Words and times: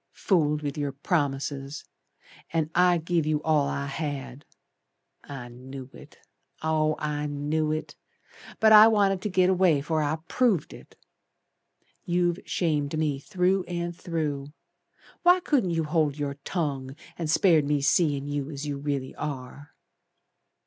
Fooled 0.17 0.63
with 0.63 0.79
your 0.79 0.93
promises, 0.93 1.85
And 2.51 2.71
I 2.73 2.97
give 2.97 3.27
you 3.27 3.39
all 3.43 3.67
I 3.67 3.85
had. 3.85 4.45
I 5.23 5.47
knew 5.49 5.91
it, 5.93 6.17
oh, 6.63 6.95
I 6.97 7.27
knew 7.27 7.71
it, 7.71 7.95
But 8.59 8.71
I 8.73 8.87
wanted 8.87 9.21
to 9.21 9.29
git 9.29 9.47
away 9.47 9.79
'fore 9.79 10.01
I 10.01 10.15
proved 10.27 10.73
it. 10.73 10.95
You've 12.03 12.39
shamed 12.47 12.97
me 12.97 13.19
through 13.19 13.63
and 13.65 13.95
through. 13.95 14.51
Why 15.21 15.39
couldn't 15.39 15.69
you 15.69 15.83
hold 15.83 16.17
your 16.17 16.37
tongue, 16.45 16.95
And 17.15 17.29
spared 17.29 17.65
me 17.65 17.79
seein' 17.79 18.27
you 18.27 18.49
As 18.49 18.65
you 18.65 18.79
really 18.79 19.13
are." 19.17 19.75